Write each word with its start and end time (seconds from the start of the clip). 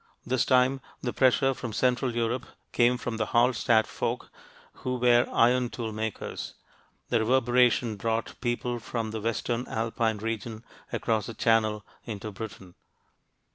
This 0.25 0.45
time, 0.45 0.81
the 1.03 1.13
pressure 1.13 1.53
from 1.53 1.73
central 1.73 2.15
Europe 2.15 2.47
came 2.71 2.97
from 2.97 3.17
the 3.17 3.27
Hallstatt 3.37 3.85
folk 3.85 4.31
who 4.81 4.95
were 4.95 5.27
iron 5.31 5.69
tool 5.69 5.91
makers: 5.91 6.55
the 7.09 7.19
reverberation 7.19 7.97
brought 7.97 8.33
people 8.41 8.79
from 8.79 9.11
the 9.11 9.21
western 9.21 9.67
Alpine 9.67 10.17
region 10.17 10.63
across 10.91 11.27
the 11.27 11.35
Channel 11.35 11.85
into 12.03 12.31
Britain. 12.31 12.73